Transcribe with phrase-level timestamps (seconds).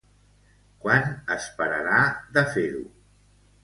[0.85, 1.05] Quan
[1.37, 2.03] es pararà
[2.39, 2.85] de fer-ho?